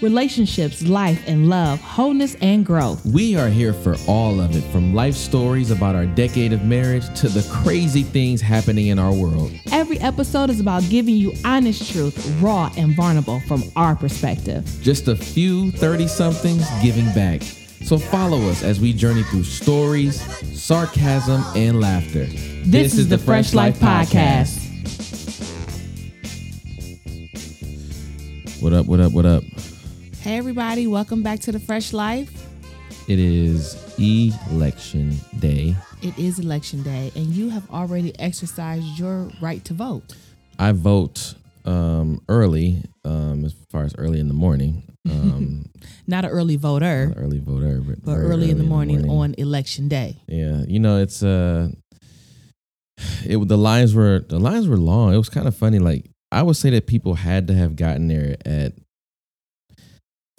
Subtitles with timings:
[0.00, 3.04] relationships, life and love, wholeness and growth.
[3.06, 7.04] We are here for all of it from life stories about our decade of marriage
[7.20, 9.52] to the crazy things happening in our world.
[9.72, 14.64] Every episode is about giving you honest truth, raw and vulnerable from our perspective.
[14.82, 17.42] Just a few 30 somethings giving back.
[17.84, 20.18] So follow us as we journey through stories,
[20.58, 22.24] sarcasm, and laughter.
[22.64, 24.62] This, is, the Fresh Life Podcast.
[28.62, 29.44] What up, what up, what up?
[30.24, 32.48] Hey, everybody, welcome back to the Fresh Life.
[33.10, 35.76] It is election day.
[36.00, 40.16] It is election day, and you have already exercised your right to vote.
[40.58, 41.34] I vote
[41.66, 44.84] um, early, um, as far as early in the morning.
[45.10, 45.66] Um,
[46.06, 49.34] Not an early voter, not early voter, but, but very early, in the morning, on
[49.36, 50.22] election day.
[50.26, 51.68] Yeah, you know, it's uh,
[53.26, 55.12] it the lines were the lines were long.
[55.12, 55.80] It was kind of funny.
[55.80, 58.72] Like I would say that people had to have gotten there at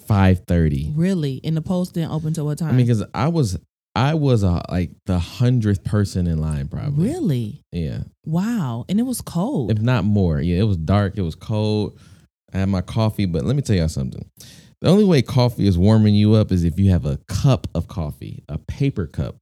[0.06, 0.92] five thirty.
[0.94, 1.40] Really?
[1.44, 2.68] And the post didn't open till what time?
[2.70, 3.58] I mean, because I was
[3.94, 7.08] I was uh, like the hundredth person in line, probably.
[7.08, 7.62] really?
[7.72, 8.84] Yeah, Wow.
[8.90, 9.70] And it was cold.
[9.70, 10.38] if not more.
[10.40, 11.16] Yeah, it was dark.
[11.16, 11.98] It was cold.
[12.52, 14.24] I had my coffee, but let me tell y'all something.
[14.82, 17.88] The only way coffee is warming you up is if you have a cup of
[17.88, 19.36] coffee, a paper cup.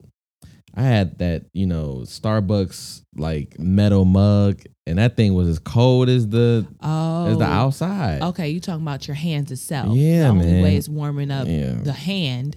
[0.76, 6.08] I had that, you know, Starbucks like metal mug, and that thing was as cold
[6.08, 7.26] as the oh.
[7.26, 7.48] as the oh.
[7.48, 8.22] outside.
[8.22, 9.94] Okay, you talking about your hands itself.
[9.94, 10.62] Yeah, the only man.
[10.62, 11.74] way it's warming up Yeah.
[11.74, 12.56] the hand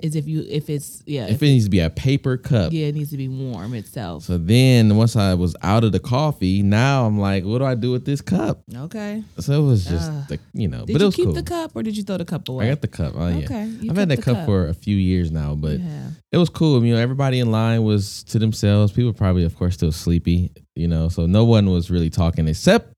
[0.00, 2.72] is if you if it's yeah, If it needs to be a paper cup.
[2.72, 4.22] yeah, it needs to be warm itself.
[4.24, 7.74] So then once I was out of the coffee, now I'm like, what do I
[7.74, 8.62] do with this cup?
[8.74, 9.22] okay.
[9.38, 10.26] So it was just Ah.
[10.28, 11.34] the, you know, Did but it was keep cool.
[11.34, 12.66] the cup or did you throw the cup away?
[12.66, 13.14] I got the cup.
[13.16, 13.44] Oh yeah.
[13.44, 13.64] Okay.
[13.80, 16.08] you I've had that the cup, for a few years now, but yeah.
[16.32, 16.84] it was cool.
[16.84, 18.92] You know, everybody in line was to themselves.
[18.92, 20.52] People probably, of course, still sleepy.
[20.74, 22.92] You know, so no one was really talking except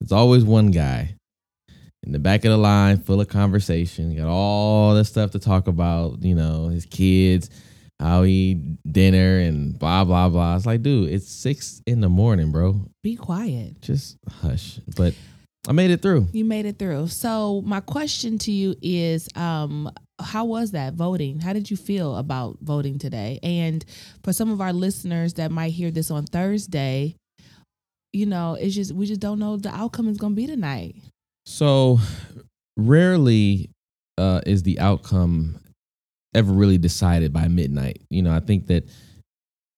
[0.00, 1.14] there's always one guy
[2.04, 4.14] in the back of the line, full of conversation.
[4.16, 6.22] Got all this stuff to talk about.
[6.22, 7.50] You know, his kids,
[7.98, 8.54] how he
[8.90, 10.56] dinner, and blah blah blah.
[10.56, 12.88] It's like, dude, it's six in the morning, bro.
[13.02, 13.80] Be quiet.
[13.80, 14.78] Just hush.
[14.96, 15.14] But
[15.66, 16.28] I made it through.
[16.32, 17.08] You made it through.
[17.08, 21.40] So my question to you is um how was that voting?
[21.40, 23.40] How did you feel about voting today?
[23.42, 23.84] And
[24.22, 27.16] for some of our listeners that might hear this on Thursday,
[28.12, 30.96] you know, it's just we just don't know the outcome is going to be tonight.
[31.46, 31.98] So
[32.76, 33.70] rarely
[34.18, 35.60] uh, is the outcome
[36.34, 38.02] ever really decided by midnight.
[38.10, 38.88] You know, I think that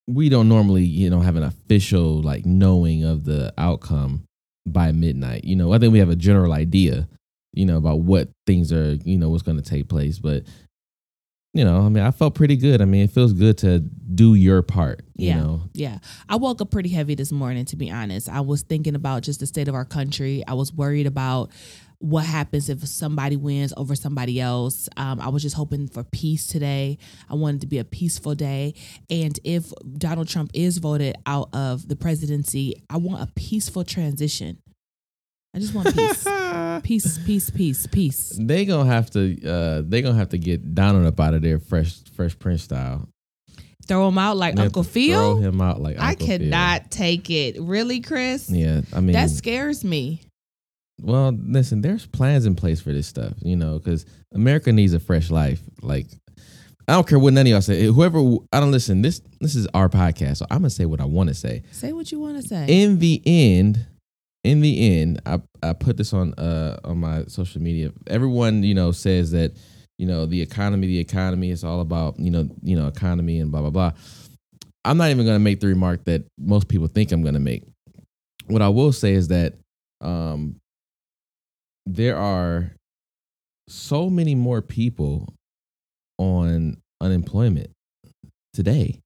[0.06, 4.24] we don't normally, you know, have an official like knowing of the outcome
[4.66, 5.44] by midnight.
[5.44, 7.08] You know, I think we have a general idea,
[7.52, 10.18] you know, about what things are, you know, what's going to take place.
[10.18, 10.44] But
[11.56, 12.82] you know, I mean, I felt pretty good.
[12.82, 15.04] I mean, it feels good to do your part.
[15.16, 15.40] You Yeah.
[15.40, 15.98] know, Yeah.
[16.28, 18.28] I woke up pretty heavy this morning, to be honest.
[18.28, 20.42] I was thinking about just the state of our country.
[20.46, 21.50] I was worried about
[21.98, 24.86] what happens if somebody wins over somebody else.
[24.98, 26.98] Um, I was just hoping for peace today.
[27.30, 28.74] I wanted to be a peaceful day.
[29.08, 34.58] And if Donald Trump is voted out of the presidency, I want a peaceful transition.
[35.54, 36.26] I just want peace.
[36.82, 38.38] peace, peace, peace, peace.
[38.40, 41.58] they gonna have to, uh, they gonna have to get Donald up out of there,
[41.58, 43.08] fresh, fresh Prince style.
[43.86, 45.12] Throw him out like Uncle Phil.
[45.18, 45.48] Throw Phil.
[45.52, 46.38] him out like I Uncle Phil.
[46.38, 47.60] cannot take it.
[47.60, 48.50] Really, Chris?
[48.50, 50.22] Yeah, I mean, That scares me.
[51.00, 54.98] well, listen, there's plans in place for this stuff, you know, because America needs a
[54.98, 55.60] fresh life.
[55.82, 56.06] Like,
[56.88, 57.84] I don't care what none of y'all say.
[57.84, 58.18] Whoever,
[58.52, 59.02] I don't listen.
[59.02, 61.62] This this is our podcast, so I'm gonna say what I want to say.
[61.70, 62.66] Say what you want to say.
[62.68, 63.86] In the end,
[64.46, 67.90] in the end, I I put this on uh on my social media.
[68.06, 69.56] Everyone, you know, says that
[69.98, 73.50] you know the economy, the economy is all about you know you know economy and
[73.50, 73.92] blah blah blah.
[74.84, 77.64] I'm not even gonna make the remark that most people think I'm gonna make.
[78.46, 79.54] What I will say is that
[80.00, 80.60] um
[81.84, 82.70] there are
[83.68, 85.34] so many more people
[86.18, 87.70] on unemployment
[88.54, 89.00] today.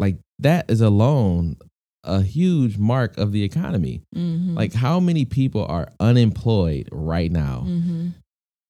[0.00, 1.56] Like that is alone
[2.04, 4.00] a huge mark of the economy.
[4.14, 4.54] Mhm.
[4.56, 7.64] Like how many people are unemployed right now?
[7.66, 8.14] Mhm.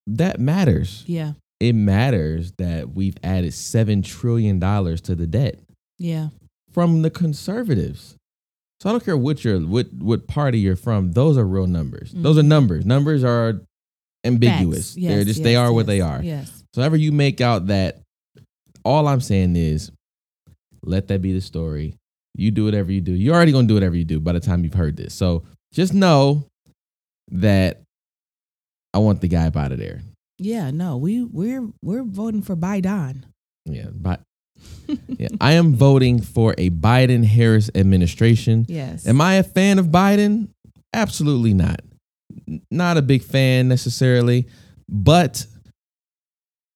[0.07, 1.05] That matters.
[1.07, 1.35] Yeah.
[1.61, 5.61] It matters that we've added 7 trillion dollars to the debt
[5.99, 6.31] Yeah.
[6.73, 8.17] from the conservatives.
[8.81, 12.13] So I don't care what you're what what party you're from, those are real numbers.
[12.17, 12.47] Those are Mhm.
[12.49, 12.87] numbers.
[12.87, 13.61] Numbers are
[14.25, 14.95] ambiguous.
[14.95, 14.95] Facts.
[14.95, 16.23] They're Yes, just they yes, are what they are.
[16.23, 16.65] Yes.
[16.75, 18.01] So ever you make out that
[18.85, 19.91] all I'm saying is
[20.83, 21.95] let that be the story.
[22.35, 23.13] You do whatever you do.
[23.13, 25.15] You're already gonna do whatever you do by the time you've heard this.
[25.15, 26.47] So just know
[27.31, 27.83] that
[28.95, 30.01] I want the guy up out of there.
[30.39, 30.71] Yeah.
[30.71, 33.25] No, we we're we're voting for Biden.
[33.67, 34.21] Yeah, but
[35.09, 38.67] yeah, I am voting for a Biden Harris administration.
[38.69, 39.07] Yes.
[39.07, 40.49] Am I a fan of Biden?
[40.93, 41.81] Absolutely not.
[42.71, 44.47] Not a big fan necessarily,
[44.89, 45.47] but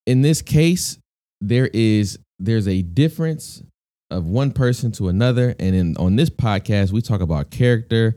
[0.07, 0.99] in this case,
[1.41, 3.63] there is there's a difference
[4.11, 8.15] of one person to another, and in on this podcast, we talk about character,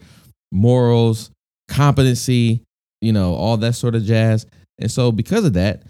[0.51, 1.31] morals,
[1.67, 2.61] competency,
[3.01, 4.45] you know, all that sort of jazz.
[4.79, 5.83] And so, because of that,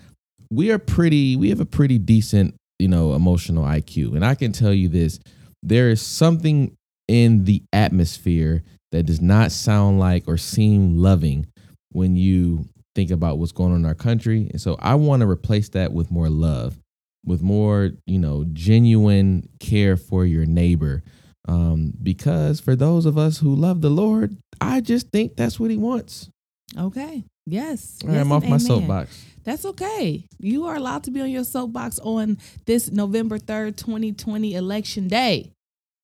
[0.52, 1.36] we are pretty.
[1.36, 5.20] We have a pretty decent, you know, emotional IQ, and I can tell you this:
[5.64, 6.76] there is something
[7.08, 11.48] in the atmosphere that does not sound like or seem loving
[11.92, 14.50] when you think about what's going on in our country.
[14.52, 16.78] And so I want to replace that with more love,
[17.26, 21.04] with more, you know, genuine care for your neighbor.
[21.48, 25.72] Um, because for those of us who love the Lord, I just think that's what
[25.72, 26.30] he wants.
[26.78, 27.24] Okay.
[27.46, 28.00] Yes.
[28.04, 28.60] All right, yes I'm off my amen.
[28.60, 29.26] soapbox.
[29.46, 30.26] That's okay.
[30.40, 35.54] You are allowed to be on your soapbox on this November 3rd, 2020 election day.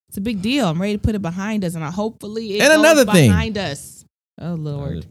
[0.08, 0.68] It's a big deal.
[0.68, 3.30] I'm ready to put it behind us and I hopefully it And another thing.
[3.30, 4.06] behind us.
[4.40, 5.06] Oh Lord.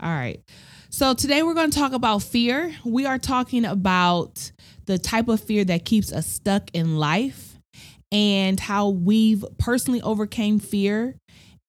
[0.00, 0.40] All right.
[0.92, 2.74] So today we're going to talk about fear.
[2.84, 4.50] We are talking about
[4.86, 7.56] the type of fear that keeps us stuck in life
[8.10, 11.14] and how we've personally overcame fear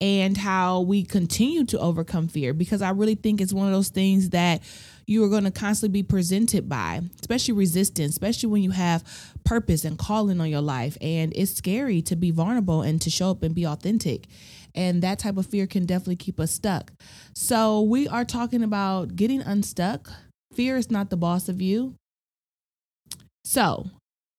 [0.02, 3.90] and how we continue to overcome fear because I really think it's one of those
[3.90, 4.64] things that
[5.06, 9.04] you are going to constantly be presented by, especially resistance, especially when you have
[9.44, 10.98] purpose and calling on your life.
[11.00, 14.26] And it's scary to be vulnerable and to show up and be authentic.
[14.76, 16.92] And that type of fear can definitely keep us stuck.
[17.36, 20.10] So, we are talking about getting unstuck.
[20.54, 21.96] Fear is not the boss of you.
[23.44, 23.90] So,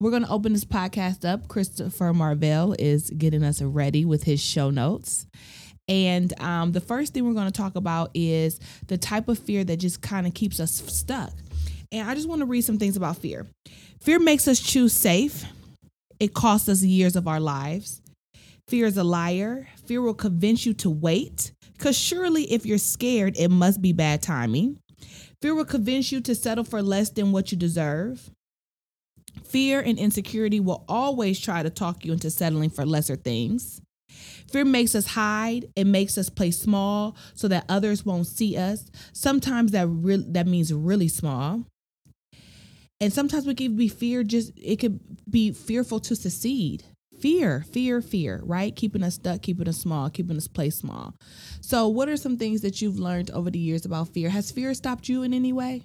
[0.02, 1.46] we're going to open this podcast up.
[1.46, 5.26] Christopher Marvel is getting us ready with his show notes.
[5.88, 8.58] And um, the first thing we're going to talk about is
[8.88, 11.32] the type of fear that just kind of keeps us stuck.
[11.92, 13.46] And I just want to read some things about fear.
[14.00, 15.44] Fear makes us choose safe,
[16.18, 18.01] it costs us years of our lives.
[18.68, 19.68] Fear is a liar.
[19.86, 24.22] Fear will convince you to wait, because surely if you're scared, it must be bad
[24.22, 24.78] timing.
[25.40, 28.30] Fear will convince you to settle for less than what you deserve.
[29.44, 33.80] Fear and insecurity will always try to talk you into settling for lesser things.
[34.50, 35.66] Fear makes us hide.
[35.74, 38.90] It makes us play small so that others won't see us.
[39.12, 41.64] Sometimes that re- that means really small.
[43.00, 46.84] And sometimes we can be fear just it could be fearful to succeed.
[47.22, 48.74] Fear, fear, fear, right?
[48.74, 51.14] Keeping us stuck, keeping us small, keeping us play small.
[51.60, 54.28] So, what are some things that you've learned over the years about fear?
[54.28, 55.82] Has fear stopped you in any way?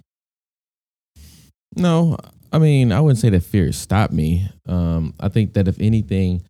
[1.76, 2.18] No,
[2.52, 4.50] I mean, I wouldn't say that fear stopped me.
[4.66, 6.42] Um, I think that if anything,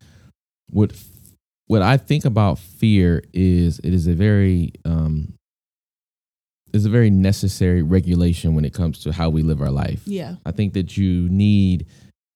[0.70, 0.92] what
[1.66, 5.34] what I think about fear is it is a very um,
[6.72, 10.00] is a very necessary regulation when it comes to how we live our life.
[10.06, 10.36] Yeah.
[10.46, 11.84] I think that you need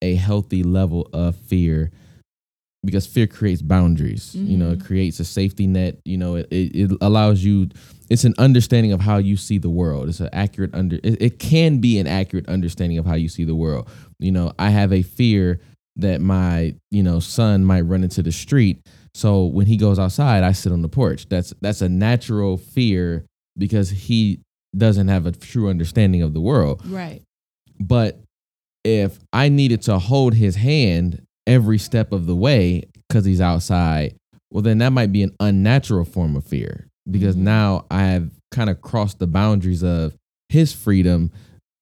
[0.02, 1.90] a healthy level of fear
[2.84, 4.34] because fear creates boundaries.
[4.34, 4.87] You know, it mm-hmm.
[4.87, 5.99] creates a safety net.
[6.05, 7.69] You know, it, it, it allows you.
[8.11, 10.08] It's an understanding of how you see the world.
[10.08, 10.96] It's an accurate under.
[10.96, 13.88] It, it can be an accurate understanding of how you see the world.
[14.19, 15.61] You know, I have a fear
[15.96, 18.84] that my you know son might run into the street.
[19.14, 21.29] So when he goes outside, I sit on the porch.
[21.29, 23.26] That's that's a natural fear
[23.56, 24.40] because he
[24.76, 26.81] doesn't have a true understanding of the world.
[26.87, 27.23] Right.
[27.79, 28.19] But
[28.84, 34.14] if I needed to hold his hand every step of the way because he's outside,
[34.52, 37.40] well, then that might be an unnatural form of fear because Mhm.
[37.40, 40.16] now I have kind of crossed the boundaries of
[40.48, 41.30] his freedom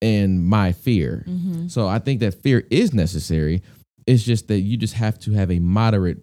[0.01, 1.25] and my fear.
[1.29, 1.69] Mm-hmm.
[1.69, 3.63] So I think that fear is necessary.
[4.07, 6.23] It's just that you just have to have a moderate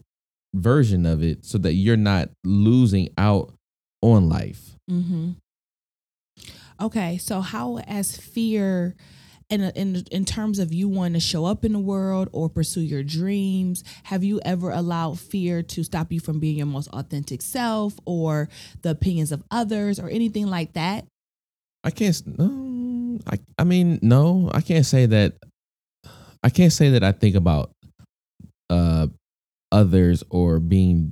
[0.56, 3.54] version of it so that you're not losing out
[4.02, 4.76] on life.
[4.90, 5.32] Mm-hmm.
[6.80, 8.96] Okay, so how has fear,
[9.50, 12.82] in in in terms of you wanting to show up in the world or pursue
[12.82, 17.42] your dreams, have you ever allowed fear to stop you from being your most authentic
[17.42, 18.50] self, or
[18.82, 21.06] the opinions of others, or anything like that?
[21.84, 22.22] I can't.
[22.38, 23.40] No, I.
[23.58, 24.52] I mean, no.
[24.54, 25.34] I can't say that.
[26.44, 27.72] I can't say that I think about
[28.70, 29.08] uh
[29.72, 31.12] others or being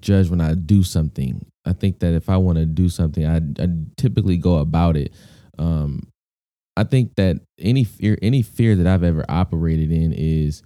[0.00, 1.44] judged when I do something.
[1.64, 5.12] I think that if I want to do something, I, I typically go about it.
[5.58, 6.08] Um,
[6.76, 10.62] I think that any fear, any fear that I've ever operated in is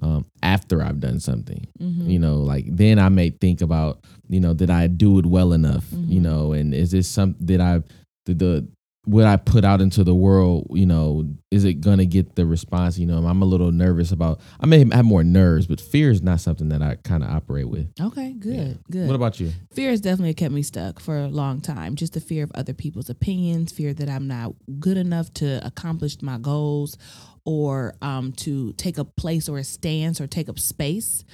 [0.00, 2.08] um, after I've done something Mm-hmm.
[2.10, 5.52] you know like then i may think about you know did i do it well
[5.52, 6.22] enough you Mhm.
[6.22, 7.82] know and is this some did i
[8.24, 8.66] did the
[9.04, 12.98] what i put out into the world you know is it gonna get the response
[12.98, 16.22] you know i'm a little nervous about i may have more nerves but fear is
[16.22, 18.74] not something that i kind of operate with Okay, good, Yeah.
[18.90, 19.06] good.
[19.08, 21.96] what about you fear has definitely kept me stuck for a long time.
[21.96, 26.20] Just the fear of other people's opinions, fear that I'm not good enough to accomplish
[26.22, 26.96] my goals
[27.44, 31.24] or um, to take a place or a stance or take up space.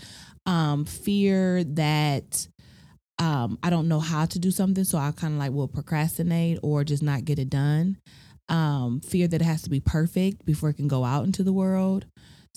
[0.46, 2.46] Um, fear that
[3.18, 6.58] um, I don't know how to do something, so I kind of like will procrastinate
[6.62, 7.98] or just not get it done.
[8.48, 11.52] um, fear that it has to be perfect before it can go out into the
[11.52, 12.06] world.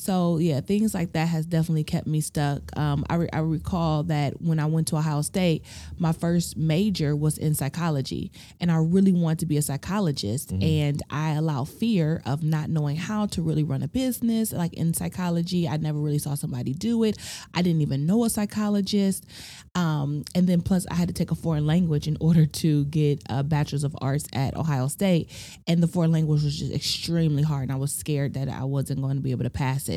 [0.01, 2.75] So yeah, things like that has definitely kept me stuck.
[2.75, 5.63] Um, I, re- I recall that when I went to Ohio State,
[6.00, 10.50] my first major was in psychology, and I really wanted to be a psychologist.
[10.50, 10.63] Mm-hmm.
[10.63, 14.51] And I allow fear of not knowing how to really run a business.
[14.51, 17.20] Like in psychology, I never really saw somebody do it.
[17.53, 19.27] I didn't even know a psychologist.
[19.75, 23.22] Um, and then plus, I had to take a foreign language in order to get
[23.29, 25.29] a bachelor's of arts at Ohio State,
[25.67, 29.01] and the foreign language was just extremely hard, and I was scared that I wasn't
[29.01, 29.90] going to be able to pass it.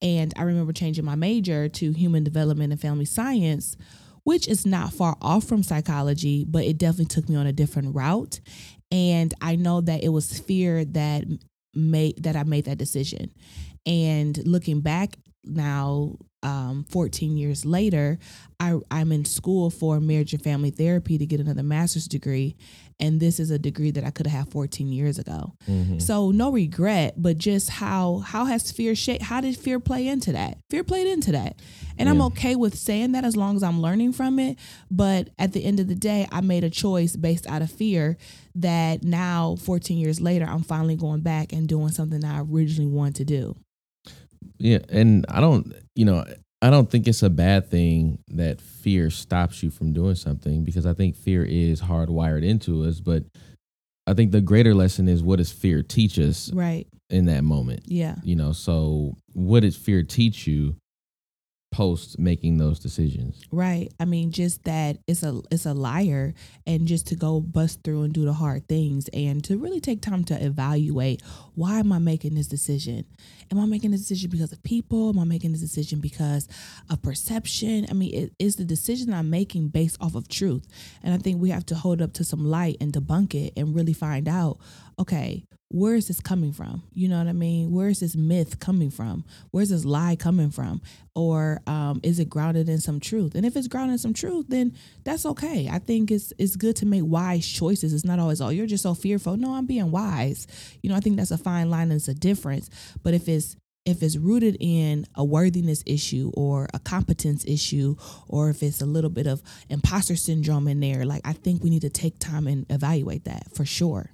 [0.00, 3.76] And I remember changing my major to human development and family science,
[4.24, 7.94] which is not far off from psychology, but it definitely took me on a different
[7.94, 8.40] route.
[8.90, 11.24] And I know that it was fear that
[11.74, 13.30] made that I made that decision.
[13.86, 18.18] And looking back now, um, 14 years later,
[18.58, 22.56] I, I'm in school for marriage and family therapy to get another master's degree.
[23.02, 25.54] And this is a degree that I could have had 14 years ago.
[25.68, 25.98] Mm-hmm.
[25.98, 29.24] So no regret, but just how how has fear shaped?
[29.24, 30.58] How did fear play into that?
[30.70, 31.60] Fear played into that,
[31.98, 34.56] and I'm okay with saying that as long as I'm learning from it.
[34.88, 38.16] But at the end of the day, I made a choice based out of fear
[38.54, 42.90] that now, 14 years later, I'm finally going back and doing something that I originally
[42.90, 43.56] wanted to do.
[44.58, 46.24] Yeah, and I don't, you know,
[46.62, 50.86] I don't think it's a bad thing that fear stops you from doing something because
[50.86, 53.00] I think fear is hardwired into us.
[53.00, 53.24] But
[54.06, 56.86] I think the greater lesson is what does fear teach us Right?
[57.10, 57.82] in that moment?
[57.86, 58.14] Yeah.
[58.22, 60.76] You know, so what did fear teach you
[61.72, 63.42] post making those decisions?
[63.50, 63.92] Right.
[63.98, 66.34] I mean, just that it's a it's a liar,
[66.66, 70.00] and just to go bust through and do the hard things, and to really take
[70.00, 71.22] time to evaluate
[71.54, 73.04] why am I making this decision?
[73.50, 75.10] Am I making this decision because of people?
[75.10, 76.48] Am I making this decision because
[76.88, 77.86] of perception?
[77.90, 80.66] I mean, it is the decision I'm making based off of truth,
[81.02, 83.74] and I think we have to hold up to some light and debunk it, and
[83.74, 84.58] really find out,
[84.98, 85.44] okay.
[85.68, 86.82] Where is this coming from?
[86.92, 87.72] You know what I mean?
[87.72, 89.24] Where is this myth coming from?
[89.52, 90.82] Where's this lie coming from?
[91.14, 93.34] or um, is it grounded in some truth?
[93.34, 95.68] And if it's grounded in some truth, then that's okay.
[95.70, 97.92] I think it's it's good to make wise choices.
[97.92, 99.36] It's not always oh you're just so fearful.
[99.36, 100.46] No, I'm being wise.
[100.82, 102.70] You know, I think that's a fine line and it's a difference.
[103.02, 107.96] But if it's if it's rooted in a worthiness issue or a competence issue,
[108.28, 111.70] or if it's a little bit of imposter syndrome in there, like I think we
[111.70, 114.10] need to take time and evaluate that for sure.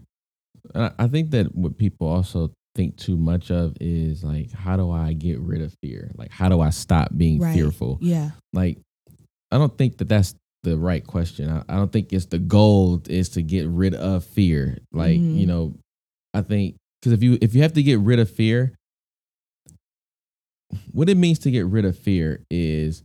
[0.75, 4.91] And I think that what people also think too much of is like, how do
[4.91, 6.11] I get rid of fear?
[6.15, 7.53] Like, how do I stop being Right.
[7.55, 7.99] fearful?
[8.01, 8.31] Yeah.
[8.53, 8.79] Like,
[9.51, 11.49] I don't think that that's the right question.
[11.51, 14.79] I, I don't think it's the goal is to get rid of fear.
[14.93, 15.39] Like, Mhm.
[15.39, 15.75] you know,
[16.35, 18.75] I think because if you if you have to get rid of fear,
[20.93, 23.03] what it means to get rid of fear is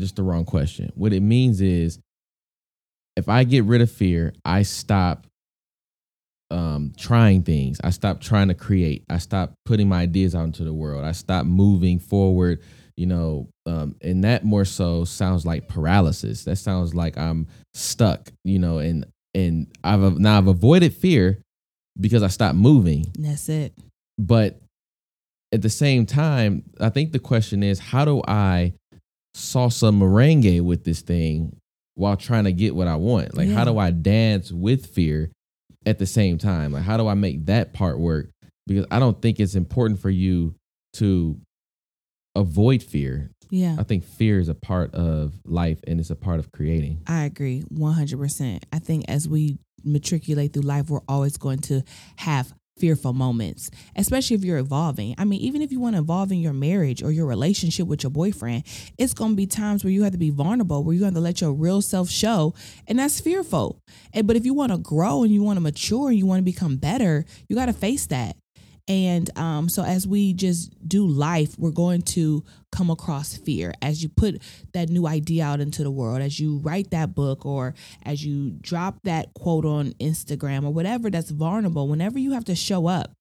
[0.00, 0.90] just the wrong question.
[0.94, 1.98] What it means is
[3.16, 5.26] if I get rid of fear, I stop
[6.50, 7.78] um, trying things.
[7.84, 9.04] I stop trying to create.
[9.10, 11.04] I stop putting my ideas out into the world.
[11.04, 12.60] I stop moving forward.
[12.96, 16.44] You know, um, and that more so sounds like paralysis.
[16.44, 18.32] That sounds like I'm stuck.
[18.44, 21.40] You know, and and I've now I've avoided fear
[22.00, 23.06] because I stopped moving.
[23.18, 23.72] That's it.
[24.18, 24.60] But
[25.52, 28.72] at the same time, I think the question is, how do I
[29.36, 31.56] salsa merengue with this thing
[31.94, 33.36] while trying to get what I want?
[33.36, 33.54] Like, Yeah.
[33.54, 35.30] how do I dance with fear
[35.86, 36.72] at the same time?
[36.72, 38.30] Like, how do I make that part work?
[38.66, 40.54] Because I don't think it's important for you
[40.94, 41.38] to
[42.34, 43.30] avoid fear.
[43.50, 43.76] Yeah.
[43.78, 47.02] I think fear is a part of life and it's a part of creating.
[47.06, 48.62] I agree 100%.
[48.72, 51.82] I think as we matriculate through life, we're always going to
[52.16, 55.14] have fearful moments, especially if you're evolving.
[55.18, 58.02] I mean, even if you want to evolve in your marriage or your relationship with
[58.02, 58.64] your boyfriend,
[58.96, 61.20] it's going to be times where you have to be vulnerable, where you have to
[61.20, 62.54] let your real self show,
[62.86, 63.82] and that's fearful.
[64.12, 66.38] And but if you want to grow and you want to mature and you want
[66.40, 68.36] to become better, you got to face that.
[68.88, 72.42] And um, so, as we just do life, we're going to
[72.72, 74.40] come across fear as you put
[74.72, 78.50] that new idea out into the world, as you write that book, or as you
[78.62, 81.86] drop that quote on Instagram, or whatever that's vulnerable.
[81.86, 83.14] Whenever you have to show up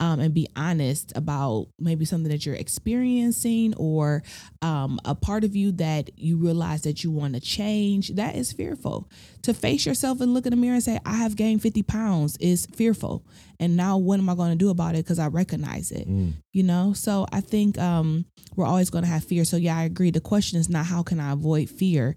[0.00, 4.22] um, and be honest about maybe something that you're experiencing, or
[4.62, 8.52] um, a part of you that you realize that you want to change, that is
[8.52, 9.08] fearful.
[9.42, 12.36] To face yourself and look in the mirror and say, I have gained 50 pounds
[12.38, 13.24] is fearful.
[13.60, 15.04] And now what am I going to do about it?
[15.04, 16.32] Because I recognize it Mm.
[16.52, 18.24] you know so i think um
[18.56, 21.02] we're always going to have fear so yeah i agree the question is not how
[21.02, 22.14] can i avoid fear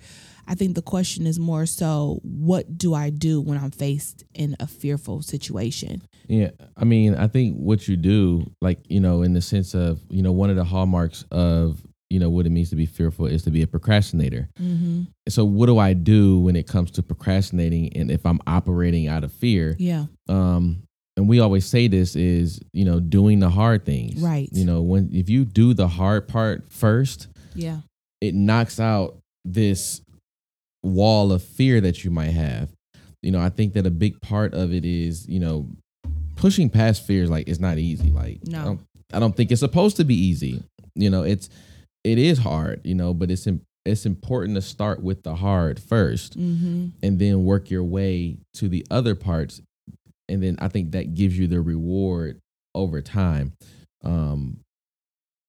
[0.47, 4.55] i think the question is more so what do i do when i'm faced in
[4.59, 9.33] a fearful situation Yeah, I mean, I think what you do, like you know, in
[9.33, 12.69] the sense of you know, one of the hallmarks of you know what it means
[12.69, 14.47] to be fearful is to be a procrastinator.
[14.59, 15.03] mm-hmm.
[15.27, 19.23] So, what do I do when it comes to procrastinating, and if I'm operating out
[19.23, 19.75] of fear?
[19.79, 20.83] yeah Um,
[21.17, 24.47] and we always say this is you know doing the hard things Right.
[24.53, 27.79] you know when if you do the hard part first Yeah.
[28.21, 30.01] it knocks out this
[30.83, 32.69] wall of fear that you might have.
[33.21, 35.67] You know i think that a big part of it is you know
[36.35, 38.09] pushing past fears like it's not easy.
[38.09, 38.59] Like No.
[38.59, 38.81] I, don't,
[39.13, 40.63] I don't think it's supposed to be easy.
[40.95, 41.47] You know it's
[42.03, 43.47] it is hard you know but it's
[43.85, 46.87] it's important to start with the hard first Mm-hmm.
[47.03, 49.61] and then work your way to the other parts.
[50.29, 52.39] And then i think that gives you the reward
[52.73, 53.53] over time.
[54.03, 54.61] Um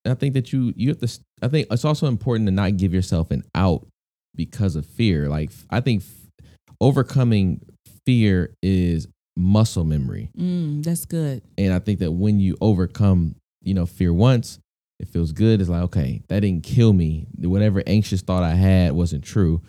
[0.05, 1.09] i think that you you have to
[1.41, 3.87] I think it's also important to not give yourself an out
[4.35, 5.29] because of fear.
[5.29, 6.47] Like i think f-
[6.81, 7.61] overcoming
[8.07, 10.31] fear is muscle memory.
[10.37, 11.43] Mm, that's good.
[11.57, 14.59] and i think that when you overcome you know fear once
[15.01, 15.61] it feels good.
[15.61, 17.27] It's like okay that didn't kill me.
[17.39, 19.61] Whatever anxious thought i had wasn't true.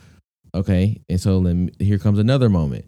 [0.54, 2.86] Okay and so then here comes another moment.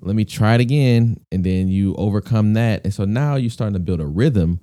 [0.00, 2.82] Let me try it again and then you overcome that.
[2.84, 4.60] And so now you're starting to build a rhythm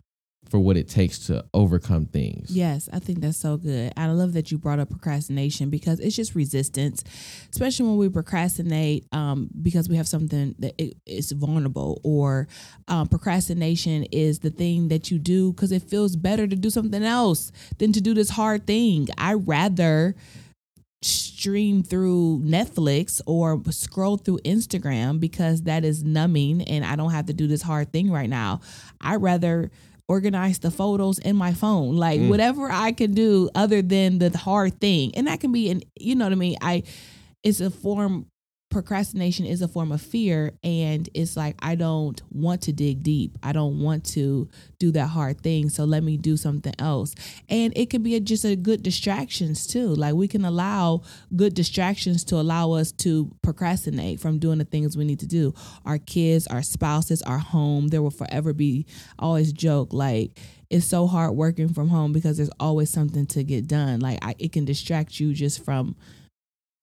[0.52, 3.94] for what it takes to overcome things Yes, I think that's so good.
[3.98, 7.04] I love that you brought up procrastination because it's just resistance,
[7.50, 12.48] especially when we procrastinate um, because we have something that it, is vulnerable, or
[12.88, 17.04] um, procrastination is the thing that you do because it feels better to do something
[17.04, 19.08] else than to do this hard thing.
[19.18, 20.16] I rather
[21.02, 27.26] stream through Netflix or scroll through Instagram because that is numbing and I don't have
[27.26, 28.62] to do this hard thing right now.
[29.00, 29.72] I rather
[30.12, 31.96] organize the photos in my phone.
[32.06, 32.30] Like Mm.
[32.30, 35.06] whatever I can do other than the hard thing.
[35.16, 36.58] And that can be an you know what I mean?
[36.62, 36.84] I
[37.44, 38.14] it's a form
[38.72, 43.38] procrastination is a form of fear and it's like I don't want to dig deep.
[43.44, 44.50] I don't want to
[44.80, 45.70] do that hard thing.
[45.70, 47.14] So let me do something else.
[47.50, 49.88] And it could be a, just a good distractions too.
[49.90, 51.04] Like we can allow
[51.36, 55.54] good distractions to allow us to procrastinate from doing the things we need to do.
[55.86, 58.86] Our kids, our spouses, our home, there will forever be
[59.20, 63.68] always joke like it's so hard working from home because there's always something to get
[63.68, 64.00] done.
[64.00, 65.98] Like I, it can distract you just from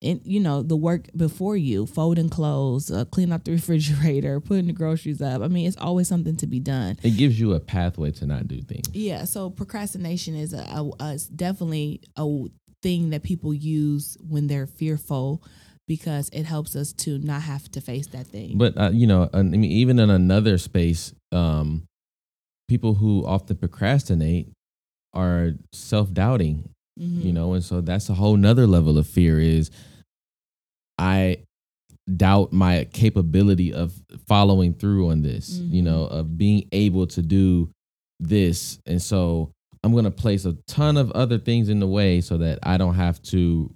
[0.00, 4.66] in you know the work before you folding clothes uh, clean up the refrigerator putting
[4.66, 5.42] the groceries up.
[5.42, 6.96] I mean it's always something to be done.
[7.02, 8.86] It gives you a pathway to not do things.
[8.92, 12.44] Yeah so procrastination is a, a, a definitely a
[12.82, 15.42] thing that people use when they're fearful
[15.88, 18.58] because it helps us to not have to face that thing.
[18.58, 21.86] But uh, you know, I mean, even in another space, um,
[22.68, 24.52] people who often procrastinate
[25.14, 26.68] are self-doubting.
[26.98, 27.24] Mhm.
[27.24, 29.38] You know, and so that's a whole nother level of fear.
[29.40, 29.70] Is
[30.98, 31.38] I
[32.16, 33.92] doubt my capability of
[34.26, 35.58] following through on this.
[35.58, 35.84] You Mhm.
[35.84, 37.70] know, of being able to do
[38.20, 39.50] this, and so
[39.84, 42.78] I'm going to place a ton of other things in the way so that I
[42.78, 43.70] don't have to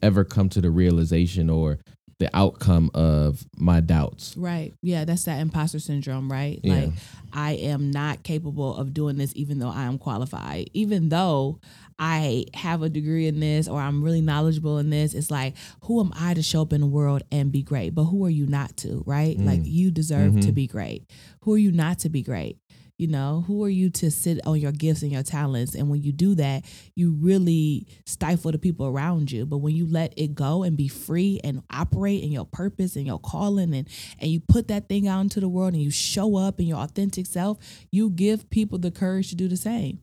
[0.00, 1.78] ever come to the realization or
[2.18, 4.36] the outcome of my doubts.
[4.36, 6.74] right yeah that's that imposter syndrome right Yeah.
[6.74, 6.92] like
[7.32, 10.70] I am not capable of doing this even though I am qualified.
[10.74, 11.58] Even though
[12.04, 16.00] I have a degree in this or I'm really knowledgeable in this, it's like, who
[16.00, 17.90] am I to show up in the world and be great?
[17.94, 19.38] But who are you not to, right?
[19.38, 19.46] Mm.
[19.46, 20.54] Like you deserve to Mhm.
[20.54, 21.04] be great.
[21.42, 22.58] Who are you not to be great?
[22.98, 25.74] You know, who are you to sit on your gifts and your talents?
[25.76, 26.64] And when you do that,
[26.96, 29.46] you really stifle the people around you.
[29.46, 33.06] But when you let it go and be free and operate in your purpose and
[33.06, 33.86] your calling and
[34.18, 36.78] and you put that thing out into the world and you show up in your
[36.78, 37.58] authentic self,
[37.92, 40.00] you give people the courage to do the same.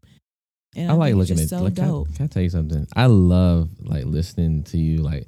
[0.76, 2.88] And I like looking at so like, can, I, can I tell you something?
[2.96, 5.28] I love like listening to you like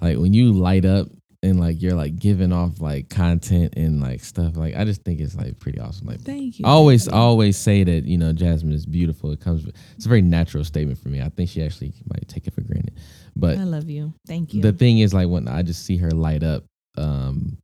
[0.00, 1.08] like when you light up
[1.42, 5.20] and like you're like giving off like content and like stuff like I just think
[5.20, 6.06] it's like pretty awesome.
[6.06, 6.66] Like Thank you.
[6.66, 9.32] I always always say that, you know, Jazmine is beautiful.
[9.32, 11.22] It comes it's a very natural statement for me.
[11.22, 12.98] I think she actually might take it for granted.
[13.36, 14.12] But I love you.
[14.26, 14.60] Thank you.
[14.60, 16.64] the thing is like when I just see her light up
[16.98, 17.58] um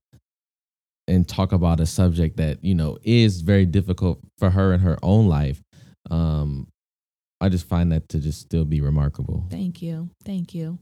[1.09, 4.97] and talk about a subject that, you know, is very difficult for her in her
[5.03, 5.61] own life.
[6.11, 6.69] Um
[7.41, 9.47] I just find that to just still be remarkable.
[9.51, 10.11] Thank you.
[10.25, 10.79] Thank you.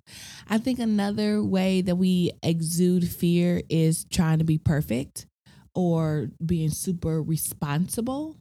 [0.48, 5.26] I think another way that we exude fear is trying to be perfect
[5.74, 8.36] or being super responsible.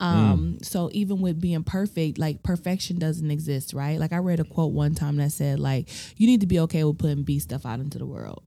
[0.00, 4.00] Um, so even with being perfect, like perfection doesn't exist, right?
[4.00, 6.82] Like I read a quote one time that said, like, you need to be okay
[6.84, 8.42] with putting B stuff out into the world.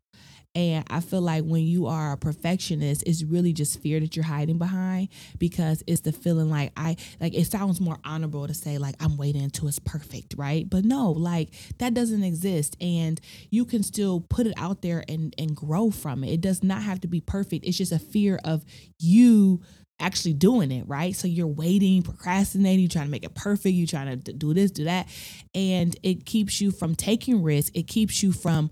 [0.55, 4.25] And I feel like when you are a perfectionist, it's really just fear that you're
[4.25, 8.77] hiding behind because it's the feeling like I like it sounds more honorable to say
[8.77, 10.69] like I'm waiting until it's perfect, right?
[10.69, 12.77] But no, like that doesn't exist.
[12.79, 16.31] And you can still put it out there and and grow from it.
[16.31, 17.65] It does not have to be perfect.
[17.65, 18.63] It's just a fear of
[18.99, 19.61] you
[19.99, 21.15] actually doing it, right?
[21.15, 24.71] So you're waiting, procrastinating, you're trying to make it perfect, you're trying to do this,
[24.71, 25.07] do that.
[25.55, 27.71] And it keeps you from taking risks.
[27.73, 28.69] It keeps you from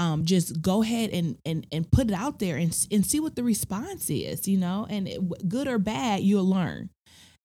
[0.00, 3.36] um, just go ahead and and and put it out there and and see what
[3.36, 4.48] the response is.
[4.48, 6.88] You know, and it, good or bad, you'll learn.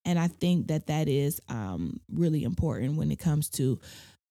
[0.05, 3.79] And I think that that is um, really important when it comes to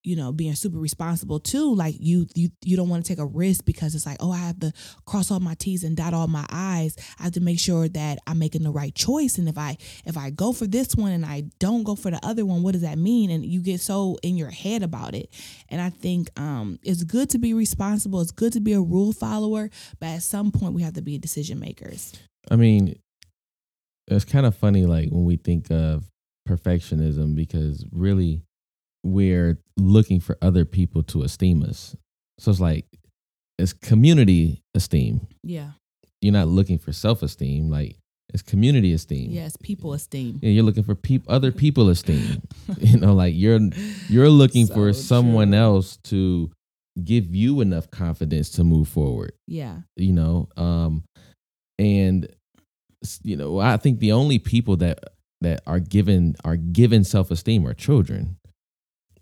[0.04, 3.26] you know being super responsible too like you you you don't want to take a
[3.26, 4.72] risk because it's like oh i have to
[5.06, 6.96] cross all my t's and dot all my i's.
[7.18, 10.16] I have to make sure that i'm making the right choice and if i if
[10.16, 12.82] i go for this one and i don't go for the other one what does
[12.82, 13.30] that mean?
[13.30, 15.30] And you get so in your head about it.
[15.68, 19.12] And i think um it's good to be responsible it's good to be a rule
[19.12, 22.12] follower but at some point we have to be decision makers.
[22.50, 22.98] I mean,
[24.06, 26.04] it's kind of funny, like when we think of
[26.48, 28.42] perfectionism, because really
[29.04, 31.94] we're looking for other people to esteem us.
[32.38, 32.86] So it's like
[33.58, 35.28] it's community esteem.
[35.44, 35.72] yeah
[36.20, 37.96] You're not looking for self esteem, like
[38.32, 39.30] it's community esteem.
[39.30, 42.42] yes people esteem Yeah, you're looking for peop- other people esteem.
[42.80, 43.60] you know, like you're
[44.08, 45.58] you're looking for someone true.
[45.58, 46.50] else to
[47.04, 49.32] give you enough confidence to move forward.
[49.46, 51.04] yeah you know um
[51.78, 52.28] and
[53.22, 54.98] you know i think the only people that
[55.40, 58.36] that are given are given self-esteem are children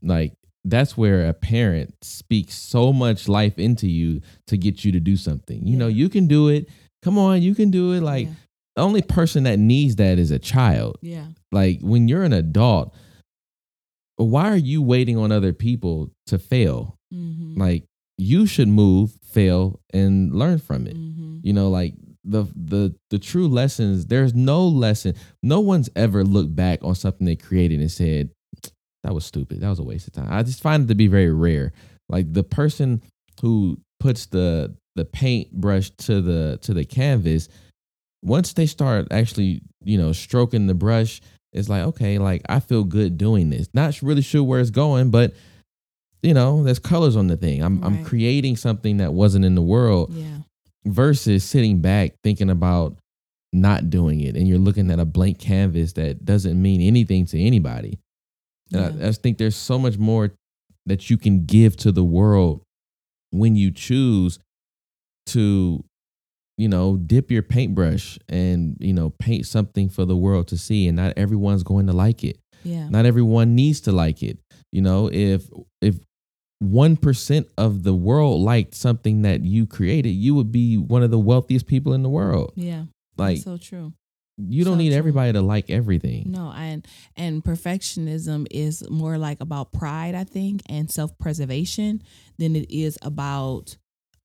[0.03, 0.35] like
[0.65, 5.17] that's where a parent speaks so much life into you to get you to do
[5.17, 5.67] something.
[5.67, 6.69] You know you can do it.
[7.03, 8.01] Come on you can do it.
[8.03, 8.35] Like yeah,
[8.77, 10.99] the only person that needs that is a child.
[11.03, 11.27] Yeah.
[11.51, 12.95] like when you're an adult
[14.17, 16.99] why are you waiting on other people to fail?
[17.13, 17.61] Mm-hmm.
[17.61, 17.85] like
[18.17, 20.97] you should move fail and learn from it.
[20.97, 21.39] Mm-hmm.
[21.43, 26.55] you know like the the the true lessons there's no lesson no one's ever looked
[26.55, 28.31] back on something they created and said
[29.03, 29.61] that was stupid.
[29.61, 30.29] That was a waste of time.
[30.31, 31.73] I just find it to be very rare.
[32.09, 33.03] Like the person
[33.41, 37.49] who puts the the paint brush to the to the canvas
[38.23, 41.21] once they start actually you know stroking the brush
[41.55, 43.69] it's like okay like i feel good doing this.
[43.73, 45.33] Not really sure where it's going but
[46.23, 47.63] you know there's colors on the thing.
[47.63, 50.39] I'm i'm creating something that wasn't in the world Yeah.
[50.85, 52.97] versus sitting back thinking about
[53.53, 57.39] not doing it and you're looking at a blank canvas that doesn't mean anything to
[57.41, 57.99] anybody.
[58.73, 58.95] And I- Yeah.
[59.05, 60.33] I, just think there's so much more
[60.87, 62.63] that you can give to the world
[63.31, 64.39] when you choose
[65.27, 65.85] to
[66.59, 70.87] you know dip your paintbrush and you know paint something for the world to see
[70.89, 72.89] and not everyone's going to like it Yeah.
[72.89, 74.39] not everyone needs to like it
[74.71, 75.49] you know if
[75.81, 75.97] if
[76.63, 81.19] 1% of the world liked something that you created you would be one of the
[81.19, 82.85] wealthiest people in the world Yeah.
[83.17, 83.93] like That's so true.
[84.39, 84.99] You don't so need true.
[84.99, 90.63] everybody to like everything No, and and perfectionism is more like about pride, I think,
[90.67, 92.03] and self preservation
[92.39, 93.77] than it is about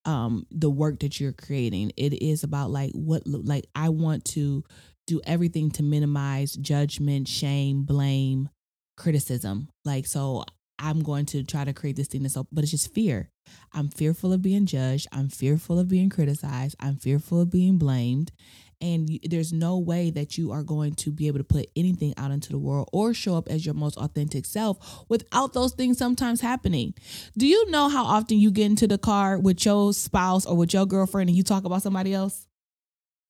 [0.05, 1.91] um the work that you're creating.
[1.97, 4.63] It is about like what like I want to
[5.07, 8.49] do everything to minimize judgment, shame, blame,
[8.95, 9.69] criticism.
[9.85, 10.45] Like so
[10.79, 13.29] I'm going to try to create this thing that's so but it's just fear.
[13.73, 15.07] I'm fearful of being judged.
[15.11, 16.75] I'm fearful of being criticized.
[16.79, 18.31] I'm fearful of being blamed.
[18.79, 22.13] And you, there's no way that you are going to be able to put anything
[22.17, 25.97] out into the world or show up as your most authentic self without those things
[25.97, 26.93] sometimes happening.
[27.37, 30.73] Do you know how often you get into the car with your spouse or with
[30.73, 32.45] your girlfriend and you talk about somebody else?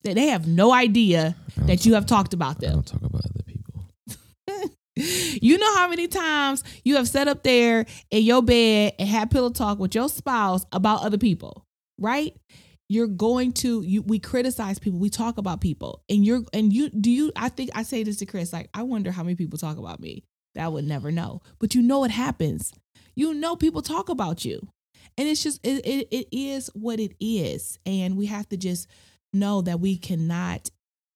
[0.04, 2.70] That they have no idea that you have talked about them.
[2.70, 3.84] I don't talk about other people
[5.42, 9.30] You know how many times you have sat up there in your bed and had
[9.30, 11.64] pillow talk with your spouse about other people,
[11.98, 12.34] right?
[12.88, 16.02] You're going to you we criticize people, we talk about people.
[16.08, 18.82] And you're and you do you I think I say this to Chris, like, I
[18.82, 20.24] wonder how many people talk about me
[20.54, 21.42] that I would never know.
[21.58, 22.72] But you know it happens.
[23.14, 24.60] You know people talk about you.
[25.18, 27.78] And it's just it, it, it is what it is.
[27.84, 28.88] And we have to just
[29.32, 30.70] know that we cannot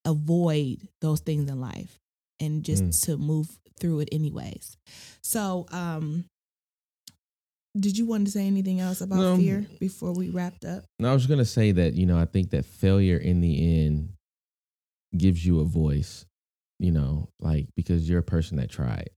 [0.05, 1.99] avoid those things in life
[2.41, 3.05] and just Mm.
[3.05, 3.49] to move
[3.81, 4.77] through it anyways.
[5.23, 6.25] So, um
[7.79, 9.37] did you want to say anything else about No.
[9.37, 10.85] fear before we wrapped up?
[10.99, 13.85] no i was going to say that you know i think that failure in the
[13.87, 14.11] end
[15.17, 16.25] gives you a voice
[16.79, 19.11] you know like because you're a person that tried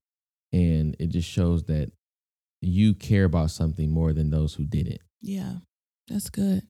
[0.54, 1.92] and it just shows that
[2.62, 5.56] you care about something more than those who didn't Yeah.
[6.08, 6.62] That's good.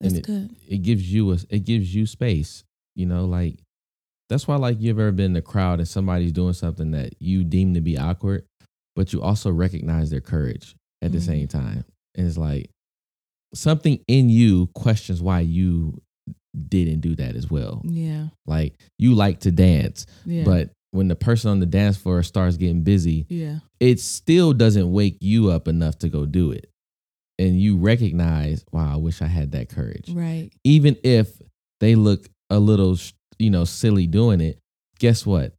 [0.00, 0.50] That's it- good.
[0.68, 3.58] it gives you a it gives you space you know like
[4.28, 7.44] that's why like you've ever been in a crowd and somebody's doing something that you
[7.44, 8.44] deem to be awkward
[8.96, 11.22] but you also recognize their courage at the Mhm.
[11.26, 12.70] same time and it's like
[13.54, 16.00] something in you questions why you
[16.68, 18.28] didn't do that as well Yeah.
[18.46, 20.44] like you like to dance Yeah.
[20.44, 23.60] but when the person on the dance floor starts getting busy yeah.
[23.80, 26.70] it still doesn't wake you up enough to go do it
[27.38, 30.50] and you recognize wow i wish i had that courage Right.
[30.62, 31.40] even if
[31.80, 32.96] they look a little,
[33.38, 34.58] you know, silly doing it,
[35.00, 35.54] guess what?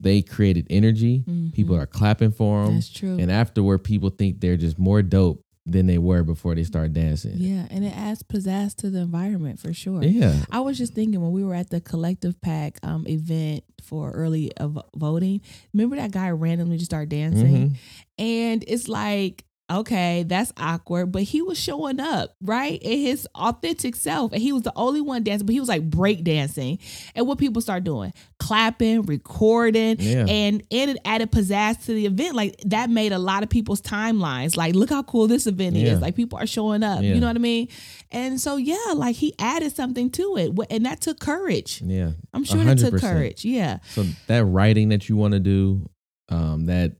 [0.00, 1.24] They created energy.
[1.52, 1.82] People Mhm.
[1.82, 2.74] are clapping for them.
[2.74, 3.18] That's true.
[3.18, 7.34] And afterward, people think they're just more dope than they were before they started dancing.
[7.36, 10.02] Yeah, and it adds pizzazz to the environment for sure.
[10.02, 10.44] Yeah.
[10.50, 14.50] I was just thinking when we were at the Collective PAC um, event for early
[14.56, 15.42] uh, voting.
[15.74, 17.74] Remember that guy randomly just started dancing, Mhm.
[18.18, 19.44] and it's like.
[19.70, 22.78] Okay, that's awkward, but he was showing up, right?
[22.82, 24.32] In his authentic self.
[24.32, 26.78] And he was the only one dancing, but he was like break dancing.
[27.14, 28.14] And what people start doing?
[28.38, 30.24] Clapping, recording, Yeah.
[30.26, 32.34] and and it added pizzazz to the event.
[32.34, 34.56] Like that made a lot of people's timelines.
[34.56, 35.92] Like, look how cool this event Yeah.
[35.92, 36.00] is.
[36.00, 37.02] Like people are showing up.
[37.02, 37.12] Yeah.
[37.12, 37.68] You know what I mean?
[38.10, 41.82] And so yeah, like he added something to it, and that took courage.
[41.84, 42.12] Yeah.
[42.32, 43.00] I'm sure that took 100%.
[43.00, 43.44] courage.
[43.44, 45.90] Yeah, So that writing that you want to do,
[46.30, 46.92] um, that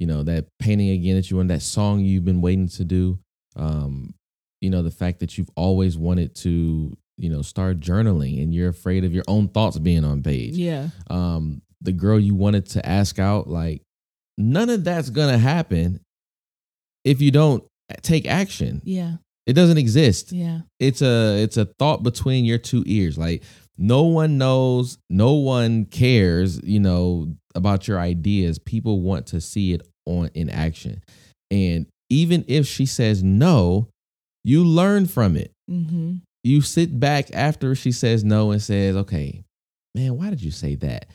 [0.00, 3.18] you know, that painting again that you want, that song you've been waiting to do,
[3.54, 4.14] um,
[4.60, 8.70] you know, the fact that you've always wanted to, you know, start journaling and you're
[8.70, 10.54] afraid of your own thoughts being on page.
[10.56, 13.82] yeah, Um, the girl you wanted to ask out, like,
[14.36, 16.00] none of that's gonna happen
[17.04, 17.62] if you don't
[18.02, 18.80] take action.
[18.84, 20.32] yeah, It doesn't exist.
[20.32, 23.18] Yeah, it's a it's a thought between your two ears.
[23.18, 23.42] Like
[23.76, 28.58] no one knows no one cares you know about your ideas.
[28.58, 31.02] People want to see it on in action.
[31.50, 33.88] And even if she says no
[34.42, 35.52] you learn from it.
[35.70, 36.16] Mm-hmm.
[36.42, 39.44] you sit back after she says no and says okay
[39.94, 41.06] man why did you say that?